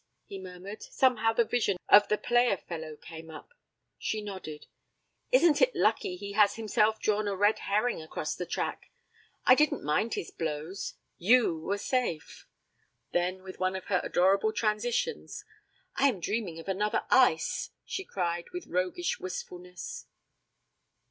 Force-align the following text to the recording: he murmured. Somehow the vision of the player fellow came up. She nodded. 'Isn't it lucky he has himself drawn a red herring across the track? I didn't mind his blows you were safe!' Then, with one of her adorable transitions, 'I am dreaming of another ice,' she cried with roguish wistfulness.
he 0.25 0.39
murmured. 0.39 0.81
Somehow 0.81 1.31
the 1.33 1.45
vision 1.45 1.77
of 1.87 2.07
the 2.07 2.17
player 2.17 2.57
fellow 2.57 2.95
came 2.95 3.29
up. 3.29 3.53
She 3.99 4.19
nodded. 4.19 4.65
'Isn't 5.31 5.61
it 5.61 5.75
lucky 5.75 6.15
he 6.17 6.31
has 6.31 6.55
himself 6.55 6.99
drawn 6.99 7.27
a 7.27 7.35
red 7.35 7.59
herring 7.69 8.01
across 8.01 8.33
the 8.35 8.47
track? 8.47 8.89
I 9.45 9.53
didn't 9.53 9.83
mind 9.83 10.15
his 10.15 10.31
blows 10.31 10.95
you 11.19 11.59
were 11.59 11.77
safe!' 11.77 12.47
Then, 13.11 13.43
with 13.43 13.59
one 13.59 13.75
of 13.75 13.85
her 13.89 14.01
adorable 14.03 14.51
transitions, 14.51 15.45
'I 15.97 16.07
am 16.09 16.19
dreaming 16.19 16.57
of 16.57 16.67
another 16.67 17.05
ice,' 17.11 17.69
she 17.85 18.03
cried 18.03 18.49
with 18.49 18.65
roguish 18.65 19.19
wistfulness. 19.19 20.07